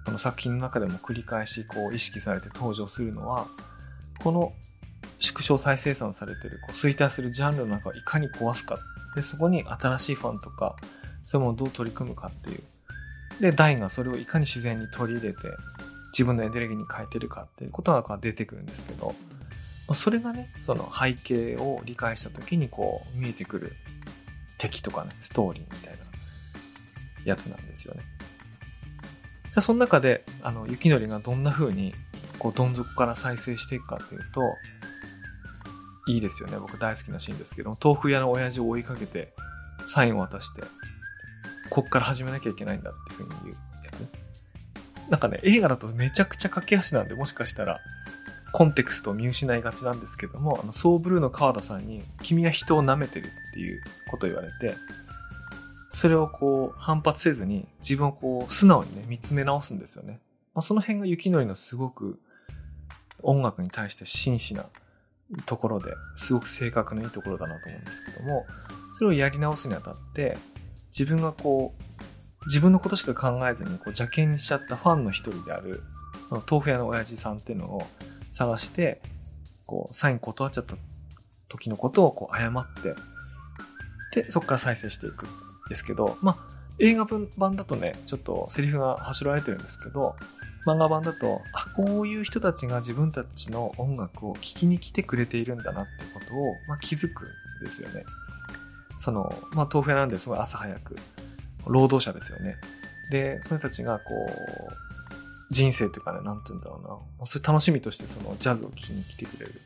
[0.05, 3.47] この作品の中でも繰り返しこう意識されて登場するのは、
[4.19, 4.53] この
[5.19, 8.77] 縮小再生産されてる、こう衰退するジャンルの中をいかに壊すか。
[9.15, 10.75] で、そこに新しいファンとか、
[11.23, 12.61] そういうものをどう取り組むかっていう。
[13.41, 15.39] で、ダイがそれをいかに自然に取り入れて、
[16.13, 19.13] 自分のエネルギーに変えてるかっていうことが出てくるんですけど、
[19.93, 23.73] それがね、その背景を理解した時にこう見えてくる
[24.57, 25.97] 敵とかね、ストーリーみたいな
[27.25, 28.01] やつなんですよね。
[29.45, 31.93] じゃその中で、あの、雪のりがどんな風に、
[32.39, 34.41] こう、どん底から再生していくかっていうと、
[36.07, 36.57] いいですよね。
[36.57, 39.33] 僕大好きなシーンですけど、豆腐屋の親父を追いかけて、
[39.87, 40.63] サインを渡して、
[41.69, 44.07] こっから始めなきゃいけないんだっていう風に言うやつ。
[45.09, 47.79] なんかね、映画だとめちゃくちゃ駆け足なんで、もしかしたら、
[48.57, 54.75] コンテクストを見失いがちなんですけども、あの、ソーブルーの川田さんに、君は人を舐めてるっていうことを言われて、
[55.91, 60.21] それをこう、反発せずに、自分をこう、素直にね、見つめ直すんですよね。
[60.55, 62.19] まあ、その辺が雪のりのすごく、
[63.21, 64.65] 音楽に対して真摯な
[65.45, 68.47] ところで、すごく性格のいいところだなと思うんですけども、
[68.97, 70.35] それをやり直すにあたって、
[70.97, 75.83] 自分がこう、自分のことしか考えずに、こう、邪険にしちゃったファンの一人である、
[76.49, 77.83] 豆腐屋の親父さんっていうのを
[78.37, 79.01] 探して、
[79.65, 80.75] こう、サイン断っちゃった
[81.49, 82.65] 時のことをこう謝っ
[84.13, 85.29] て、で、そこから再生していくん
[85.69, 90.15] ですけど、まあ、映画版だとね、ちょっとセリフが走られてるんですけど、
[90.67, 98.05] 漫画版だと、あ、こういう人たちが自分たちの音楽を聴きに来てくれているんだなってことを、まあ、気づくんですよね。
[98.99, 100.95] その、まあ、豆腐屋なんですごい朝早く、
[101.65, 102.57] 労働者ですよね。
[103.09, 104.86] で、その人たちがこう、
[105.49, 106.79] 人生というかね、なんて言うんだろ
[107.19, 107.25] うな。
[107.25, 109.61] そういう楽しみとしてそのジャズを聴きに来てくれる。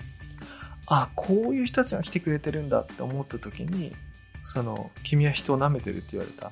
[0.87, 3.93] あ、こういう人たちが来てくれてるんだって思った時に、
[4.43, 6.51] その、君は人を舐めてるって言われた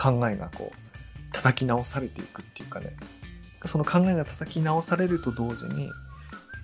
[0.00, 2.94] 考えがこう、叩き直されていくっていうかね。
[3.64, 5.90] その考えが叩き直されると同時に、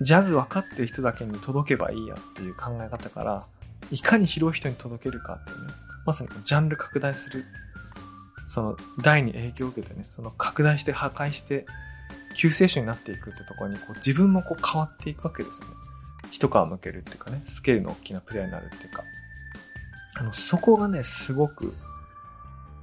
[0.01, 3.45] ジャズ分かってる人だけに届けばいいやっていう考え方から、
[3.91, 5.73] いかに広い人に届けるかっていうね。
[6.07, 7.45] まさにジャンル拡大する。
[8.47, 11.67] その、大に影響を受けてね、その拡大して破壊して、
[12.35, 15.75] 救世主になっていくってところに、こう自分もこう変わっていくわけですよね。
[16.31, 19.05] 一皮向けるっていうかね、スケールの大きなプレイヤーになるっていうか。
[20.17, 21.75] あの、そこがね、すごく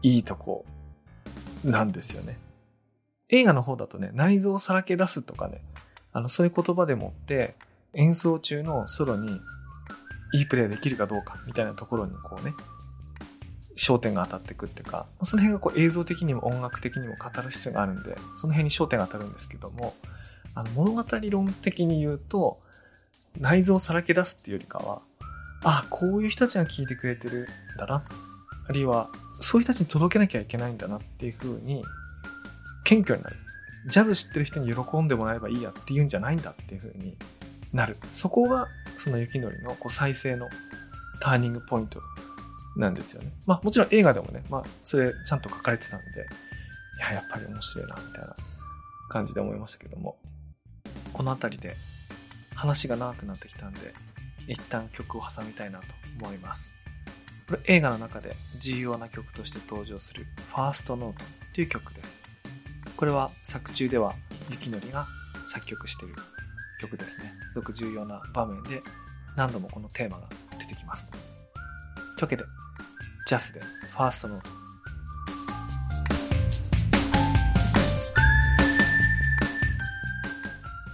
[0.02, 0.66] いいとこ
[1.64, 2.38] なんですよね。
[3.30, 5.64] 映画の方だとね、内臓をさらけ出すとかね、
[6.12, 7.56] あの、そういう言葉でもって
[7.94, 9.40] 演奏中のソロに
[10.34, 12.54] いいプレイできるかどうかみたいなところにこうね、
[13.78, 19.94] 焦点が当たっていくっていうか、その辺がこう映像的にも音楽的にも語る必要があるんで、その辺に焦点が当たるんですけども、
[20.56, 22.60] あの物語論的に言うと、
[23.40, 25.02] 内臓をさらけ出すっていうよりかは、
[25.64, 28.04] あ、こういう人たちが聞いてくれてるんだな。
[28.68, 31.84] あるいは、そういう人たちに届けなきゃいけないんだなっていう風に、
[32.84, 33.36] 謙虚になる。
[33.88, 37.16] ジャズ知ってる人に喜んでもらえばいいやって言うんじゃないんだっていう風に
[37.74, 37.98] なる。
[38.12, 40.50] そこが、その雪のりのこう再生の
[41.20, 42.00] ターニングポイント
[42.76, 43.32] なんですよね。
[43.46, 46.06] まあもちろん映画でもね、まあそれちゃんと書かれてたんで、
[46.98, 48.36] いや、やっぱり面白いな、みたいな
[49.10, 50.18] 感じで思いましたけども、
[51.14, 51.76] この辺りで
[52.56, 53.94] 話が長くなってきたんで、
[54.48, 55.86] 一旦曲を挟みたいなと
[56.20, 56.74] 思います。
[57.48, 62.22] これ映画の中で重要な曲として登場するファーストノートという曲です。
[62.96, 64.14] これは作中では
[64.50, 65.06] 雪のりが
[65.48, 66.16] 作曲している
[66.80, 67.34] 曲ですね。
[67.52, 68.82] すごく重要な場面で
[69.36, 70.30] 何度もこのテーマが
[70.60, 71.10] 出てきます。
[71.10, 72.44] というわけで、
[73.32, 74.50] ジャスでファーストノート。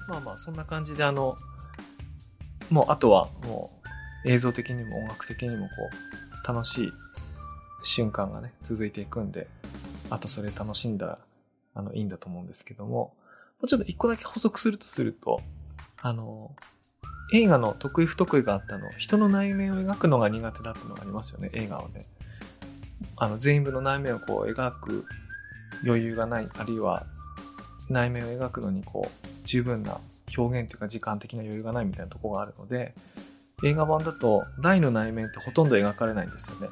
[0.07, 1.35] まあまあ、そんな感じであの、
[2.69, 3.71] もうあとはも
[4.23, 5.71] う映像的にも音楽的にもこ
[6.43, 6.93] う、楽しい
[7.83, 9.47] 瞬間がね、続いていくんで、
[10.11, 11.17] あとそれ楽しんだら、
[11.73, 13.15] あの、いいんだと思うんですけども、も
[13.63, 15.41] うちょっと一個だけ補足するとすると、
[16.03, 16.55] あの、
[17.33, 22.05] 映画の得意不得意があったの、人の内面を描くのが苦手だってのがありますよね、映画をね。
[23.15, 25.05] あの、全部の内面をこう描く
[25.85, 27.05] 余裕がない、あるいは
[27.89, 29.99] 内面を描くのにこう、十分な
[30.35, 32.93] 表現というか時間的な余裕がないみたいなとこがあるので、
[33.63, 36.67] 映画版だと大の内面ってほとんど描かれないんですよね。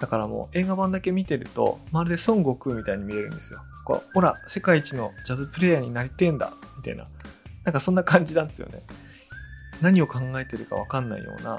[0.00, 3.60] だからもう映画版だけ見てると、まるで孫悟空みたいに見えるんですよ。
[3.84, 7.06] こう、ほら、世界一のジャズプレイヤーになりてえんだみたいな。
[7.64, 8.82] なんかそんな感じなんですよね。
[9.80, 11.58] 何を考えてるかわかんないような、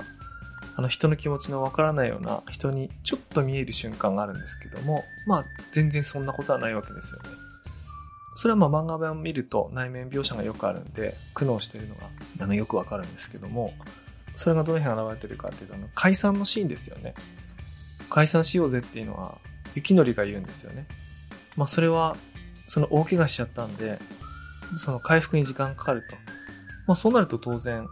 [0.78, 7.30] あの人の気持ちのわからないような人にちょっと見える瞬間があるんですけども、まあ全然そんなことはないわけですよね。
[8.36, 12.04] それはまあ漫画版を見ると内面描写がよくあるんで、苦悩してるのが
[12.40, 13.74] あのよくわかるんですけども、
[14.36, 17.16] それがどの辺現れてるかっていうと、あの解散のシーンですよね。
[18.12, 19.40] 解散しようぜっていうのは、
[19.74, 20.86] 雪のりが言うんですよね。
[21.56, 22.16] まあそれは、
[22.68, 23.98] その大怪我しちゃったんで、
[24.78, 26.16] その回復に時間かかると。
[26.86, 27.88] まあそうなると当然、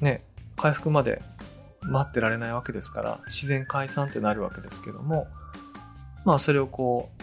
[0.00, 0.24] ね、
[0.56, 1.20] 回復まで
[1.88, 5.26] 待ってられないわけですから、自然解散ってなるわけですけども、
[6.24, 7.22] まあそれをこう、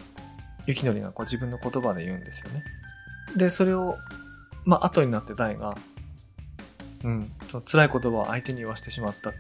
[0.66, 2.64] 雪のりがこう自分の言葉で言うんですよね。
[3.36, 3.98] で、それを、
[4.66, 5.76] まあ後になって大が、
[7.04, 9.32] うん、その辛い言葉を相手に言わせてしまった。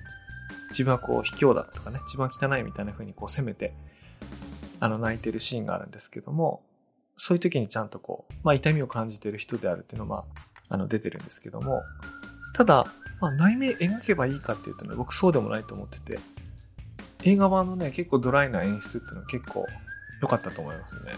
[0.71, 3.73] 自分はこう卑怯だとかね、自分は汚いみたいな風にこう責めて、
[4.79, 6.63] あの泣いてるシーンがあるんですけども、
[7.15, 10.25] そういう時にちゃんとこう、まあ痛みを感じてる人であるっていうのは、
[10.67, 11.81] あの出てるんですけども、
[12.53, 12.85] ただ、
[13.23, 16.19] まあ内面描けばいいかっていうとね、僕そうでもないと思ってて、
[17.23, 19.65] 映画版のね、結構ドライな演出っていうのは結構
[20.21, 21.13] 良かったと思いますね。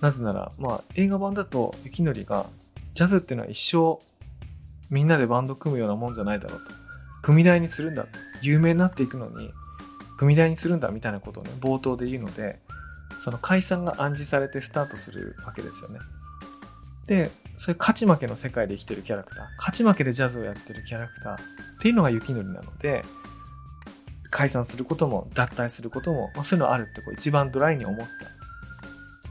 [0.00, 2.46] なぜなら、まあ映画版だと雪のりが、
[2.94, 4.04] ジャズっていうのは一生
[4.92, 6.72] みんなでバンド組むようなもんじゃないだろうと。
[7.22, 8.06] 組台にするんだ。
[8.42, 9.52] 有名になっていくのに、
[10.18, 12.58] 組台にするんだみたいなことをね、冒頭で言うので、
[13.20, 16.00] その解散が暗示されてスタートするわけですよね。
[17.06, 21.38] で、そういう勝ち負けの世界で生きてるキャラクター、勝ち負けでジャズをやってるキャラクターっ
[21.80, 23.02] ていうのが雪のりなので、
[24.30, 28.06] 解散することも脱退することも、まあ、そういうのあるってこう一番ドライに思っ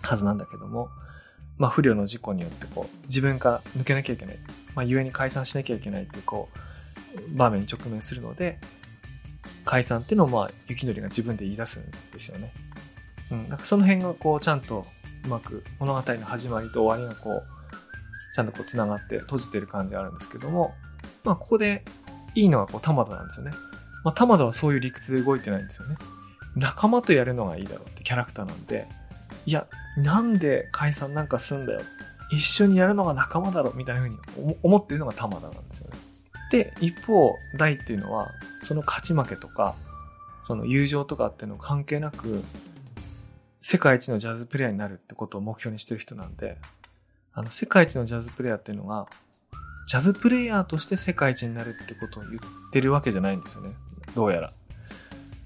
[0.02, 0.90] たはずなんだけども、
[1.58, 4.38] まあ不慮の事故によってこう自分から抜けなきゃいけない。
[4.76, 8.60] まあ故に解散しなきゃいけないっていうこう場面に直面するので、
[9.66, 11.84] 解散っていうのをまあ雪のりが自分で言い出すん
[12.14, 12.54] ですよね。
[13.32, 13.50] うん。
[13.50, 14.86] なんかその辺がこうちゃんと
[15.26, 17.44] うまく物語の始まりと終わりがこう、
[18.34, 20.74] ちゃんとこう繋がって閉じてる感じがあるんですけども、
[21.24, 21.84] まあここで
[22.36, 23.52] いいのがこう玉田なんですよね。
[24.04, 25.96] まあ玉田はそういう理屈で動いてないんですよね。
[26.56, 28.88] 仲間とやるのがいいだろうってキャラクターなんで、
[29.46, 29.68] いや、
[29.98, 31.82] なんで解散なんかすんだよ。
[32.32, 35.98] 一緒にやるのが仲間だろみたいな風に思ってるのが玉田なんですよね。
[36.52, 38.30] で、一方、大っていうのは、
[38.62, 39.76] その勝ち負けとか、
[40.44, 42.44] その友情とかっていうの関係なく、
[43.60, 46.58] 世界一のジャズプレイヤーになるってことを目標にしてる人なんで、
[47.34, 49.08] あの、世界一のジャズプレイヤーっていうのが、
[49.88, 53.72] ジャズプレイヤーとして世界一になるってことを言ってるわけじゃないんですよね。
[54.16, 54.52] どうやら。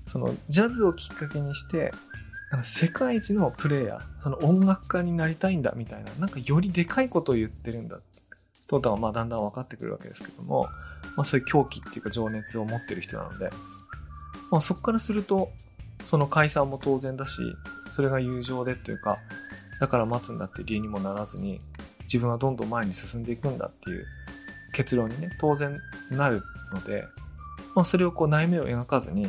[0.08, 1.92] その、ジャズをきっかけにして、
[2.64, 8.00] 世界一のプレイヤー、その音楽家になりたいんだみたいな、なんかよりでかいことを言ってるんだ。
[8.68, 10.68] とことはまあだんだん分かってくるわけですけども、
[11.16, 13.50] まあそういう狂気っていうか情熱を持ってる人なので、
[14.52, 15.52] まあそこからすると、
[16.06, 17.42] その解散も当然だし、
[17.92, 19.18] それが友情でっていうか、
[19.80, 21.62] だから待つんだって理由にもならずに、
[22.08, 24.06] 自分はどんどん前に進んでいくんだっていう
[24.74, 25.78] 結論にね、当然
[26.10, 26.42] なる
[26.74, 27.06] ので、
[27.76, 29.28] まあそれをこう内面を描かずに、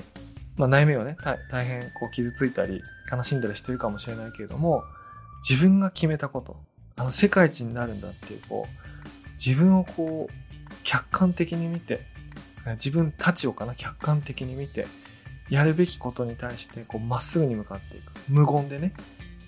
[0.57, 1.17] まあ、内面をね、
[1.51, 4.85] 大変こう傷ついたり、悲しんだりしてるかもしれないけれども、
[5.49, 6.57] 自分が決めたこと、
[6.97, 10.33] あの、世界一になるんだっていう、こう、自分をこう、
[10.83, 12.01] 客観的に見て、
[12.73, 14.87] 自分たちをかな、客観的に見て、
[15.49, 18.13] やるべきことに対して、こう、まっすぐに向かっていく。
[18.29, 18.93] 無言でね、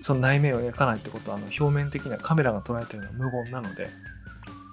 [0.00, 3.88] その内面を描かないってことは、あの、表面的なカメラが捉えてるのは無言なので、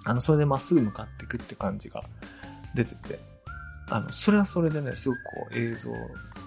[0.06, 2.04] あの、それでまっすぐ向かっていくって感じが
[2.74, 3.20] 出てて、
[3.90, 5.90] あの、それはそれでね、すごくこう映像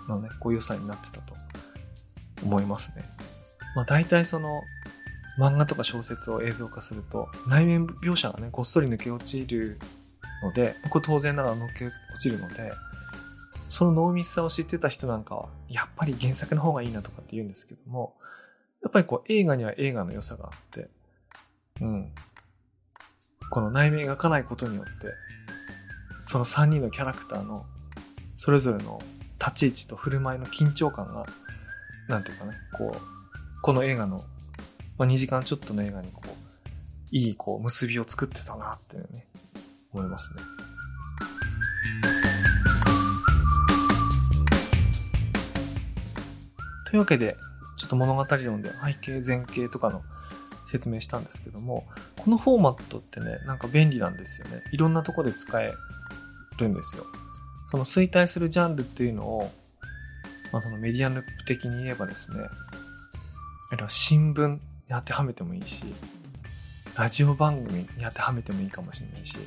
[0.08, 1.34] のね、こう良さになってたと
[2.42, 3.04] 思いますね。
[3.76, 4.62] まあ大体その、
[5.38, 9.78] 漫画とか小説を映像化すると、内面描写がね、ごっそり抜け落ちる
[10.42, 12.72] ので、これ当然ながら抜け落ちるので、
[13.70, 18.16] その濃密さを知ってた人なんかは、やっぱり原作の方がいいなとかって言うんですけども、
[18.90, 20.88] っぱりこう映画には映画の良さがあって、
[21.80, 22.12] うん。
[23.50, 24.90] この内面描かないことによって、
[26.24, 27.64] その3人のキャラクターの
[28.36, 29.00] それぞれの
[29.40, 31.24] 立ち位置と振る舞いの緊張感が、
[32.08, 34.18] なんていうかね、こう、この映画の、
[34.98, 36.28] まあ、2時間ちょっとの映画にこう、
[37.12, 39.26] いいこう結びを作ってたなっていうね、
[39.92, 40.42] 思いますね。
[46.90, 47.36] というわけで、
[47.90, 50.02] と物語論で背景、前景とかの
[50.70, 54.62] 説明したんですけども、このフォーマットってね、なんか便利なんですよね。
[54.72, 55.72] いろんなとこで使え
[56.58, 57.04] るんですよ。
[57.70, 59.52] その衰退するジャンルっていうのを、
[60.52, 62.44] まあそのメディアループ的に言えばですね、
[63.70, 65.84] あるいは新聞に当てはめてもいいし、
[66.96, 69.38] ラジオ番組に当てはめてもいいかもしれないし、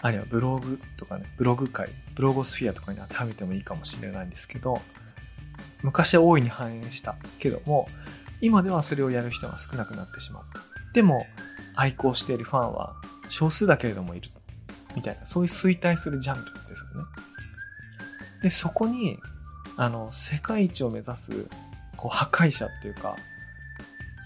[0.00, 4.80] あるいはブログとかね、ブログ界、ブロゴスフィアとかに当てはめてもいいかもしれないんですけど、
[5.82, 7.86] 昔は大いに反映したけども、
[8.40, 10.60] 今ではそれをやる人が少なくなってしまった。
[10.92, 11.26] でも、
[11.74, 12.96] 愛好しているファンは
[13.28, 14.30] 少数だけれどもいる。
[14.94, 17.08] みたいな、そういう衰退するジャンルですよね。
[18.42, 19.18] で、そこに、
[19.76, 21.48] あの、世界一を目指す、
[21.96, 23.16] こう、破壊者っていうか、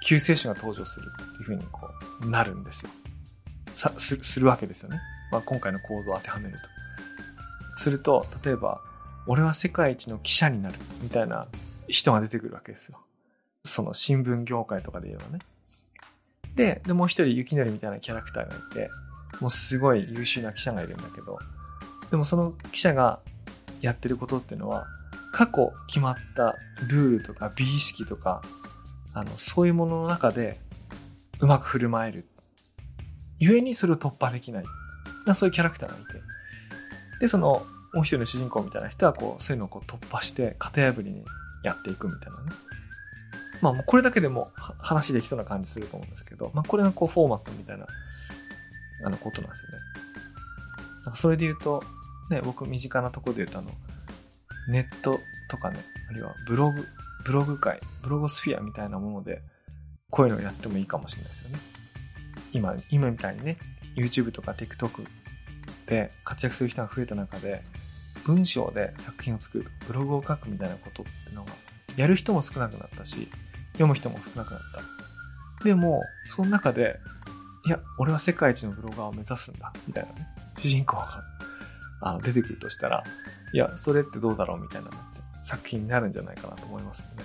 [0.02, 1.88] 救世主が登場するっていう風にこ
[2.22, 2.90] う、なるんですよ。
[3.74, 5.00] さ、す、するわけですよね。
[5.30, 7.80] まあ、今回の構造を当てはめると。
[7.80, 8.80] すると、例えば、
[9.26, 11.48] 俺は世界一の記者になるみたいな
[11.88, 12.98] 人が出てくるわけですよ。
[13.64, 15.38] その新聞業界とかで言えばね。
[16.54, 18.90] で、で、もう一人、雪のりみたいなキャラクターがいて、
[19.40, 21.38] もうすごい優秀な記者がいるんだけど、
[22.10, 23.20] でもその記者が
[23.82, 24.86] やってることっていうのは、
[25.32, 26.56] 過去決まった
[26.88, 28.40] ルールとか美意識とか、
[29.12, 30.60] あの、そういうものの中で
[31.40, 32.26] うまく振る舞える。
[33.38, 34.64] 故にそれを突破できない。
[35.34, 36.22] そういうキャラクターがいて。
[37.20, 41.24] で、その、もう一人の主人公みたいな人はこう、そういうのをこう突破して型破りに
[41.62, 42.56] やっていくみたいなね。
[43.62, 47.86] まあもうこれだけでも話できそうな感じすると思うんですけど、まあこれがこうフォーマットみたいな、
[49.04, 49.78] あのことなんですよね。
[51.04, 51.82] なんかそれで言うと、
[52.30, 53.70] ね、僕身近なところで言うとあの、
[54.68, 55.78] ネットとかね、
[56.10, 56.84] あるいはブログ、
[57.24, 59.42] ブログ界、ブロゴスフィアみたいなもので、
[60.10, 61.58] こういうのをやってもいいかもしれないですよね。
[62.52, 63.58] 今、今みたいにね、
[63.96, 65.06] YouTube とか TikTok
[65.86, 67.62] で活躍する人が増えた中で、
[68.24, 71.52] 文章で作品を作る、ブログを書くみたいなことってのが、
[71.96, 73.28] やる人も少なくなったし、
[73.72, 74.60] 読む人も少なくなっ
[75.58, 75.64] た。
[75.64, 76.98] でも、その中で、
[77.66, 81.22] いや、俺は世界一のブロガーを目指すんだ、みたいなね、主人公が
[82.02, 83.04] あの出てくるとしたら、
[83.52, 87.24] いや、それってどうだろうみたいなのって作品になるんじゃないかなと思いますよね。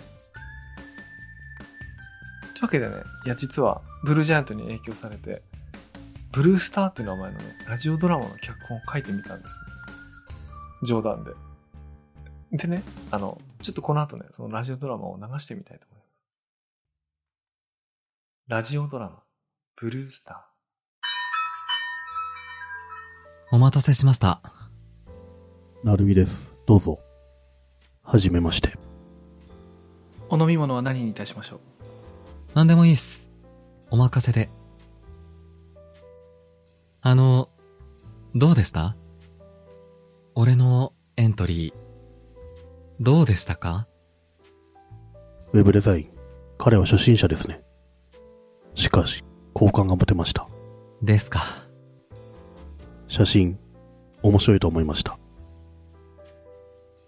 [2.53, 2.95] というわけでね、
[3.25, 5.41] いや、実は、ブルージャイアントに影響されて、
[6.31, 9.65] ブルースターっていう名前のね、ラジオドラマの脚本を書いてみたんですね。
[10.87, 11.31] 冗談で。
[12.53, 16.11] でね、あの、ちょっとこの後ね、そのラジオドラマを流してみたいと思います。
[18.47, 19.23] ラジオドラマ、
[19.75, 23.55] ブルースター。
[23.55, 24.41] お待たせしました。
[25.83, 26.53] なるみです。
[26.65, 26.99] どうぞ。
[28.03, 28.77] はじめまして。
[30.29, 31.59] お飲み物は何にいたしましょう？
[32.53, 33.27] 何でもいいっす。
[33.89, 34.49] お任せで。
[37.03, 37.49] あの、
[38.35, 38.95] どうでした？
[40.35, 41.73] 俺のエントリー、
[42.99, 43.87] どうでしたか？
[45.51, 46.11] ウェブデザイン。
[46.59, 47.63] 彼は初心者ですね。
[48.75, 50.47] しかし、好感が持てました。
[51.01, 51.41] ですか。
[53.07, 53.57] 写真、
[54.21, 55.17] 面白いと思いました。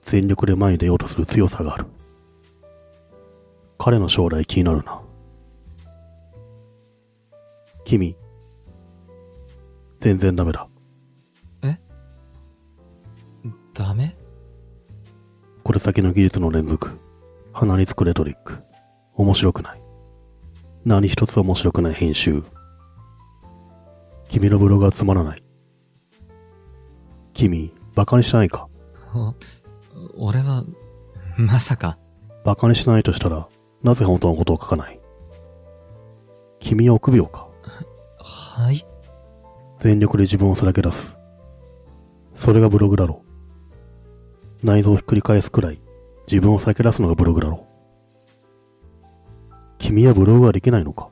[0.02, 1.86] 全力で前に出ようとする強さがある。
[3.78, 5.04] 彼の将来気になるな。
[7.86, 8.18] 君、
[10.04, 10.68] 全然ダメだ。
[13.74, 14.16] ダメ？
[15.64, 17.00] これ先の技術の連続。
[17.54, 18.58] 鼻につくレトリック。
[19.16, 19.82] 面白くない。
[20.84, 22.44] 何一つ面白くない編集。
[24.28, 25.44] 君のブログはつまらない。
[27.34, 28.68] 君、バカにしないか？
[29.16, 29.34] お
[30.28, 30.66] 俺は、
[31.38, 31.98] まさか、
[32.44, 33.48] バカにしないとしたら、
[33.82, 35.00] なぜ本当のことを書かない？
[36.60, 37.48] 君は臆病か？
[38.20, 38.86] はい？
[39.84, 41.18] 全力で自分をさらけ出す。
[42.36, 43.22] それがブログだろ
[44.64, 44.66] う。
[44.66, 45.82] 内臓をひっくり返すくらい、
[46.26, 47.68] 自分をさらけ出すのがブログだろ
[49.52, 49.54] う。
[49.80, 51.10] 君はブログはできないのか？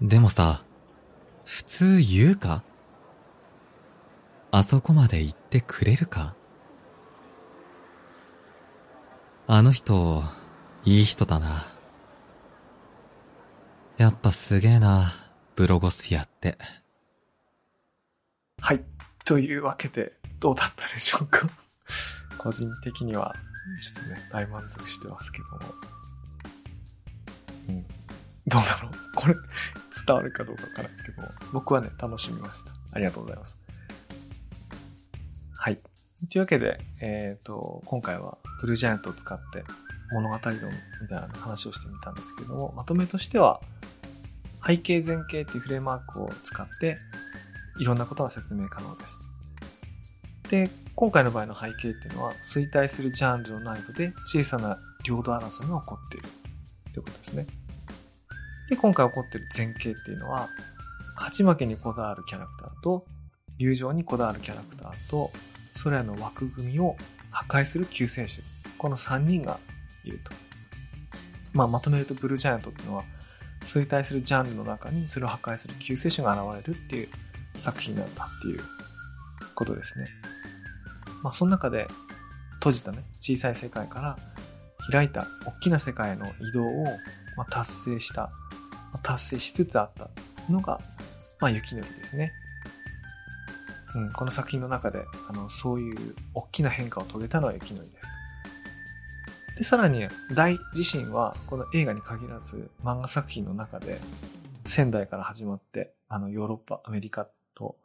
[0.00, 0.62] でもさ、
[1.44, 2.62] 普通言うか？
[4.58, 6.34] あそこまで言ってくれるか？
[9.46, 10.22] あの人、
[10.86, 11.66] いい人だな。
[13.98, 15.12] やっぱすげえな、
[15.56, 16.56] ブロゴスフィアって。
[18.62, 18.82] はい。
[19.26, 21.46] というわけで、どうだったでしょうか？
[22.38, 23.34] 個人的には、
[23.82, 25.58] ちょっとね、大満足してますけども。
[27.68, 27.86] うん。
[28.46, 28.92] どうだろう？
[29.14, 29.34] これ、
[30.06, 32.72] 伝わるかどうかわからないですけども、僕はね、楽しみました。
[32.94, 33.65] ありがとうございます。
[35.66, 35.80] はい。
[36.30, 39.64] というわけで、えっ、と、今回は、ブルージャイアントを使って、
[40.12, 40.54] 物語論
[41.02, 43.60] みたいな話をしてみたんですけれども、まとめとしては、
[44.64, 46.96] 背景前景っていうフレームワークを使って、
[47.80, 49.18] いろんなことが説明可能です。
[50.48, 56.28] で、今回の場合の背景っていうのは、衰退するジャンルの内部で小さな領土争いが起こっている
[56.94, 57.46] ということですね。
[58.70, 60.48] で、今回起こっている前景っていうのは、
[61.16, 63.04] 勝ち負けにこだわるキャラクターと、
[63.58, 65.32] 友情にこだわるキャラクターと、
[65.70, 66.96] それらの枠組みを
[67.30, 68.42] 破壊する救世主。
[68.78, 69.58] この3人が
[70.04, 70.32] いると。
[71.52, 73.04] まあ、まとめるとブルージャイアントっていうのは、
[73.62, 77.08] 衰退するジャンルの中にそれを破壊する救世主が現れるっていう
[77.58, 78.60] 作品なんだっていう
[79.54, 80.08] ことですね。
[81.22, 81.88] まあ、その中で
[82.54, 84.16] 閉じたね、小さい世界から
[84.90, 86.84] 開いた大きな世界への移動を、
[87.36, 88.30] ま、達成した、
[88.92, 90.10] ま、達成しつつあった
[90.50, 90.78] のが、
[91.40, 92.32] まあ、雪のりですね。
[93.96, 98.08] うん、この作品の中で、あの、そういう大きな変化を遂げたのは雪のりです。
[99.56, 103.98] で、さらに、大自身は、この映画に限らず、漫画作品の中で、
[104.66, 107.76] 仙台から始まって、あの、ヨーロッパ、アメリカと、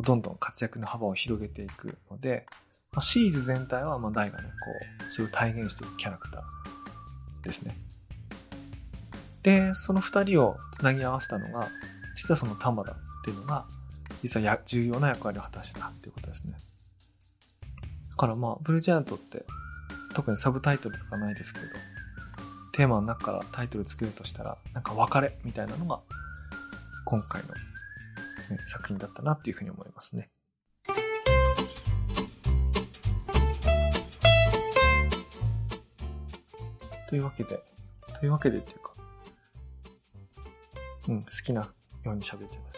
[0.00, 2.46] どんどん活躍の幅を広げていくので、
[2.92, 7.76] まあ、シリーズ全体は、まあ、大がね、こう、それを体現していくキャラクターですね。
[9.42, 11.68] で、その二人を繋ぎ合わせたのが、
[12.16, 13.66] 実はその玉田っていうのが、
[14.22, 16.54] 実はや重要な役割を果たしてたっていうことですね。
[18.10, 19.44] だからまあ、ブルージャイアントって
[20.14, 21.66] 特にサブタイトルとかないですけど、
[22.72, 26.00] テーマの中からタイトル作るとしたら、なんか別れみたいなのが、
[27.04, 27.54] 今回の、ね、
[28.68, 30.30] 作品だったなっていうふうに思いますね。
[37.08, 37.62] というわけで、
[38.20, 38.92] というわけでっていうか、
[41.08, 41.72] うん、好きな
[42.04, 42.77] ように喋っちゃいまし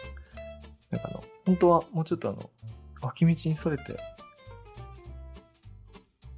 [1.51, 2.49] 本当はもうちょっとあの、
[3.01, 3.99] 脇道にそれて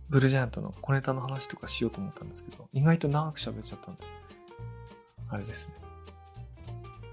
[0.09, 4.03] ブルージャイアントの小ネタの話とかしようと思ったんですけど、意外と長く喋っちゃったんで、
[5.29, 5.73] あれですね。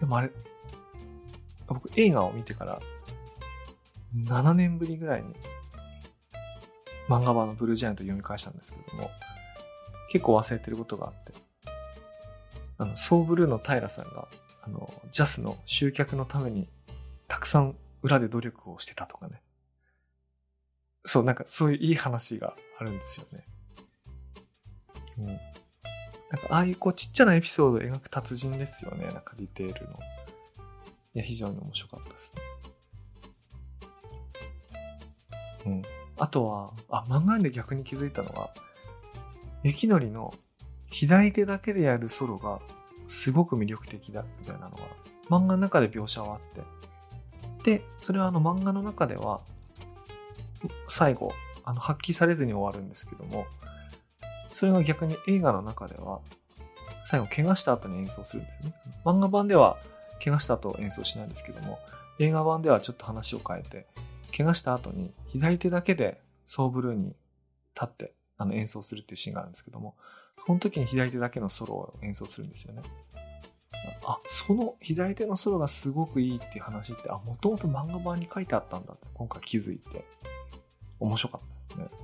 [0.00, 0.30] でもあれ、
[1.66, 2.80] 僕映画を見てから、
[4.14, 5.34] 7年ぶりぐらいに、
[7.06, 9.10] 漫画版のブルージャイアント読み返したんですけども、
[10.10, 11.34] 結構忘れてることがあって、
[12.78, 14.26] あの、ソーブルーの平さんが、
[14.62, 16.66] あの、ジャスの集客のために、
[17.28, 19.42] たくさん裏で努力をしてたとかね。
[21.04, 23.46] そう、なんかそういういい話があるんですよね。
[25.18, 25.26] うん。
[25.26, 25.40] なんか
[26.50, 29.06] ああいうこうちっちゃなエピソードを描く達人ですよね。
[29.06, 29.98] なんかディテールの。
[31.14, 32.42] いや、非常に面白かったですね。
[35.66, 35.82] うん。
[36.18, 38.54] あとは、あ、漫画で逆に気づいたのは、
[39.62, 40.32] 雪のりの
[40.90, 42.60] 左手だけでやるソロが
[43.06, 44.84] すごく魅力的だ、みたいなのが、
[45.28, 46.62] 漫画の中で描写はあって。
[47.64, 49.40] で、それはあの漫画の中では、
[50.88, 51.32] 最後、
[51.64, 53.46] あの、発揮されずに終わるんですけども、
[54.52, 56.20] それが逆に映画の中では、
[57.04, 58.74] 最後、怪我した後に演奏するんですよね。
[59.04, 59.76] 漫画版では、
[60.22, 61.78] 怪我した後演奏しないんですけども、
[62.18, 63.86] 映画版ではちょっと話を変えて、
[64.36, 69.96] 怪我した後に左手だけでソーブルーに立ってあの演奏するっていうシーンがあるんですけども、
[70.46, 72.82] その時に左手だけのソロを演奏するんですよね。
[74.04, 80.04] あ、その左手のソロがすごくいいっていう話って、あ、もともと漫画版に書いてあったんだって今回気づいて、
[80.98, 81.98] 面白かったですね。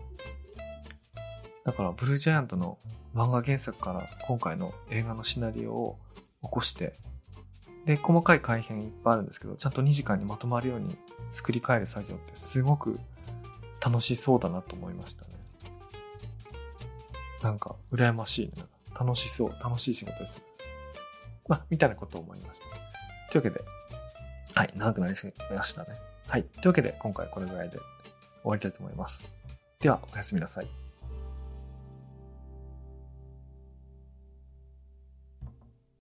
[1.65, 2.79] だから、ブルージャイアントの
[3.15, 5.99] 漫画原作から今回の映画のシナリオを
[6.43, 6.99] 起こして、
[7.87, 10.97] で、細かい改変いっぱいあるんですけど、ちゃんと2時間にまとまるように
[11.31, 12.99] 作り変える作業ってすごく
[13.81, 15.31] 楽しそうだなと思いましたね。
[17.43, 18.65] なんか、羨ましいね。
[18.99, 20.41] 楽しそう、楽しい仕事です。
[21.49, 22.65] まあ、みたいなことを思いました。
[23.31, 23.65] というわけで、
[24.55, 25.89] はい、長くなりすぎましたね。
[26.27, 26.43] はい。
[26.43, 27.85] というわけで、今回これぐらいで終
[28.45, 29.25] わりたいと思います。
[29.81, 30.86] では、おやすみなさい。